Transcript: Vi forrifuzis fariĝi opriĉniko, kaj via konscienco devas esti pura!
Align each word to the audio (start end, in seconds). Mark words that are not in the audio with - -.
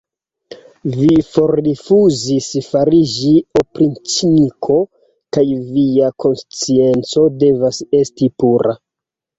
Vi 0.93 1.09
forrifuzis 1.33 2.47
fariĝi 2.69 3.35
opriĉniko, 3.63 4.79
kaj 5.39 5.45
via 5.79 6.11
konscienco 6.27 7.31
devas 7.47 7.89
esti 8.03 8.35
pura! 8.41 8.79